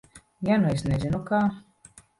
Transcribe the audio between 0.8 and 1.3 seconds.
nezinu,